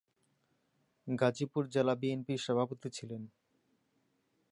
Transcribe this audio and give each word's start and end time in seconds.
গাজীপুর 1.07 1.63
জেলা 1.67 1.93
বিএনপির 1.95 2.39
সভাপতি 2.39 2.89
ছিলেন। 2.89 3.21